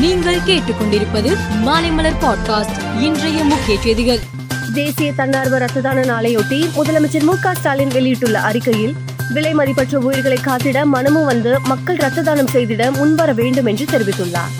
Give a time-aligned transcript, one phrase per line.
[0.00, 4.18] நீங்கள் கேட்டுக்கொண்டிருப்பது மாலைமலர் பாட்காஸ்ட் இன்றைய முக்கிய செய்திகள்.
[4.74, 8.94] தேசிய தன்னார்வ ரத்ததான நாளையொட்டி முதலமைச்சர் மு ஸ்டாலின் வெளியிட்டுள்ள அறிக்கையில்
[9.28, 14.54] விலை மதிப்பற்ற உயிர்களை காத்திட மனமும் வந்து மக்கள் ரத்த தானம் செய்திட முன்வர வேண்டும் என்று தெரிவித்துள்ளார்.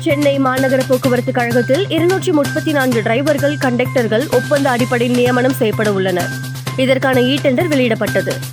[0.00, 6.28] சென்னை மாநகர போக்குவரத்து கழகத்தில் இருநூற்றி முப்பத்தி நான்கு டிரைவர்கள் கண்டக்டர்கள் ஒப்பந்த அடிப்படையில் நியமனம் செய்யப்பட உள்ளனர்.
[6.76, 8.51] இதற்கான இ டெண்டர் வெளியிடப்பட்டது.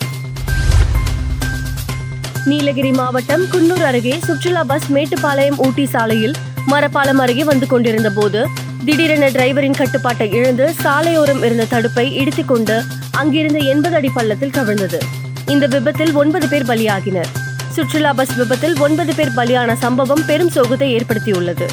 [2.49, 6.35] நீலகிரி மாவட்டம் குன்னூர் அருகே சுற்றுலா பஸ் மேட்டுப்பாளையம் ஊட்டி சாலையில்
[6.71, 8.39] மரப்பாலம் அருகே வந்து கொண்டிருந்த போது
[8.85, 12.75] திடீரென டிரைவரின் கட்டுப்பாட்டை இழந்து சாலையோரம் இருந்த தடுப்பை இடித்துக் கொண்டு
[13.11, 14.99] அங்கிருந்த எண்பது அடி பள்ளத்தில் கவிழ்ந்தது.
[15.45, 17.29] இந்த விபத்தில் ஒன்பது பேர் பலியாகினர்.
[17.75, 21.67] சுற்றுலா பஸ் விபத்தில் ஒன்பது பேர் பலியான சம்பவம் பெரும் சோகத்தை ஏற்படுத்தியுள்ளது.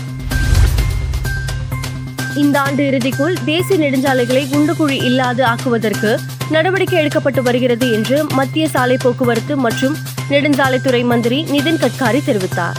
[2.35, 6.11] இந்த ஆண்டு இறுதிக்குள் தேசிய நெடுஞ்சாலைகளை குண்டுகுழி இல்லாது ஆக்குவதற்கு
[6.51, 9.97] நடவடிக்கை எடுக்கப்பட்டு வருகிறது என்று மத்திய சாலை போக்குவரத்து மற்றும்
[10.31, 12.79] நெடுஞ்சாலைத்துறை மந்திரி நிதின் கட்காரி தெரிவித்தார்.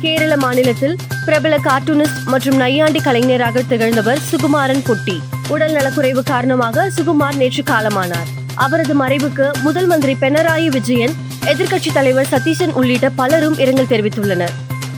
[0.00, 5.22] கேரள மாநிலத்தில் பிரபல கார்ட்டூனிஸ்ட் மற்றும் நையாண்டி கலைஞராக திகழ்ந்தவர் சுகுமாரன் குட்டி.
[5.48, 8.30] உடல் நலக்குறைவு காரணமாக சுகுமார் நேற்று காலமானார்.
[8.54, 14.56] அவரது மறைவுக்கு முதல் மந்திரி பினராயி விஜயன் எதிர்க்கட்சித் தலைவர் சதீஷன் உள்ளிட்ட பலரும் இரங்கல் தெரிவித்துள்ளனர்.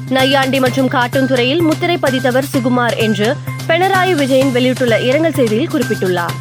[0.09, 3.37] நையாண்டி மற்றும் கார்ட்டூன் துறையில் முத்திரை பதித்தவர் சுகுமார் என்று
[3.69, 6.37] பினராயி விஜயன் வெளியிட்டுள்ள இரங்கல் செய்தியில் குறிப்பிட்டுள்ளார்.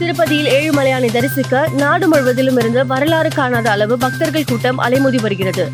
[0.00, 5.72] திருப்பதியில் ஏழுமலையானை தரிசிக்க நாடு முழுவதிலும் இருந்து வரலாறு காணாத அளவு பக்தர்கள் கூட்டம் அலைமோதி வருகிறது.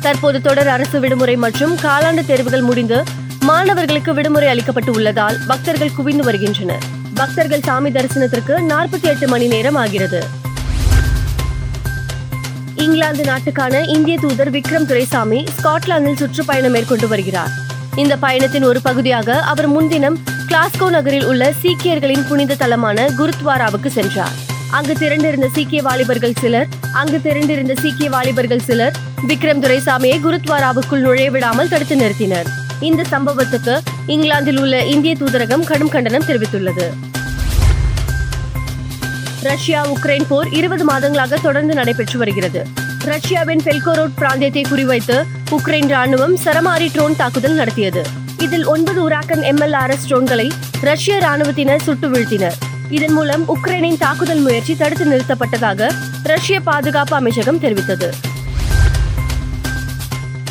[0.00, 3.04] தற்போது தொடர் அரசு விடுமுறை மற்றும் காலாண்டு தேர்வுகள் முடிந்து
[3.40, 6.84] மாணவர்களுக்கு விடுமுறை அளிக்கப்பட்டு உள்ளதால் பக்தர்கள் குவிந்து வருகின்றனர்.
[7.14, 10.20] பக்தர்கள் சாமி தரிசனத்திற்கு நாற்பத்தி எட்டு மணி நேரம் ஆகிறது.
[12.74, 17.50] இங்கிலாந்து நாட்டுக்கான இந்திய தூதர் விக்ரம் துரைசாமி ஸ்காட்லாந்தில் சுற்றுப்பயணம் மேற்கொண்டு வருகிறார்.
[17.96, 20.18] இந்த பயணத்தின் ஒரு பகுதியாக அவர் முன்தினம்
[20.50, 24.36] கிளாஸ்கோ நகரில் உள்ள சீக்கியர்களின் புனித தலமான குருத்வாராவுக்கு சென்றார்.
[24.70, 28.94] அங்கு திரண்டிருந்த சீக்கிய வாலிபர்கள் சிலர் அங்கு திரண்டிருந்த சீக்கிய வாலிபர்கள் சிலர்
[29.26, 32.48] விக்ரம் துரைசாமியை குருத்வாராவுக்குள் நுழைய விடாமல் தடுத்து நிறுத்தினர்.
[32.80, 36.86] இந்த சம்பவத்துக்கு இங்கிலாந்தில் உள்ள இந்திய தூதரகம் கடும் கண்டனம் தெரிவித்துள்ளது.
[39.42, 42.66] ரஷ்யா உக்ரைன் போர் இருபது மாதங்களாக தொடர்ந்து நடைபெற்று வருகிறது.
[43.04, 45.18] ரஷ்யாவின் பெல்கோரோட் பிராந்தியத்தை குறிவைத்து
[45.50, 48.04] உக்ரைன் ராணுவம் சரமாரி ட்ரோன் தாக்குதல் நடத்தியது.
[48.42, 50.50] இதில் ஒன்பது உராக்கன் எம்எல்ஆர்எஸ் ட்ரோன்களை
[50.80, 52.52] ரஷ்ய ராணுவத்தினர் சுட்டு வீழ்த்தினர்.
[52.90, 55.90] இதன் மூலம் உக்ரைனின் தாக்குதல் முயற்சி தடுத்து நிறுத்தப்பட்டதாக
[56.22, 58.08] ரஷ்ய பாதுகாப்பு அமைச்சகம் தெரிவித்தது.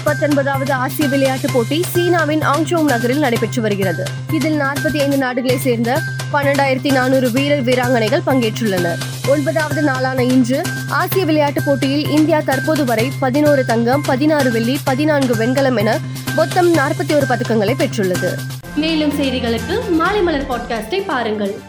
[0.04, 4.04] பத்தொன்பதாவது ஆசிய விளையாட்டுப் போட்டி சீனாவின் ஆங்சோங் நகரில் நடைபெற்று வருகிறது.
[4.32, 6.02] இதில் நாற்பத்தி ஐந்து நாடுகளைச் சேர்ந்த
[6.34, 8.98] பன்னெண்டாயிரத்தி நானூறு வீரர் வீராங்கனைகள் பங்கேற்றுள்ளனர்.
[9.28, 15.78] ஒன்பதாவது நாளான இன்று ஆசிய விளையாட்டுப் போட்டியில் இந்தியா தற்போது வரை பதினோரு தங்கம் பதினாறு வெள்ளி பதினான்கு வெண்கலம்
[15.78, 15.98] என
[16.36, 18.38] மொத்தம் நாற்பத்தி ஒரு பதக்கங்களை பெற்றுள்ளது.
[18.76, 21.60] மேலும் செய்திகளுக்கு மாலை மலர் பாட்காஸ்டை பாருங்கள்.